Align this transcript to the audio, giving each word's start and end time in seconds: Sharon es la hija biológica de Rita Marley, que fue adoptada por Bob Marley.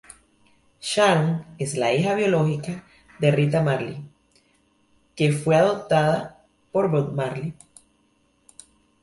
Sharon 0.79 1.45
es 1.59 1.77
la 1.77 1.93
hija 1.93 2.15
biológica 2.15 2.85
de 3.19 3.29
Rita 3.29 3.61
Marley, 3.61 4.03
que 5.15 5.31
fue 5.31 5.55
adoptada 5.55 6.43
por 6.71 6.89
Bob 6.89 7.13
Marley. 7.13 7.53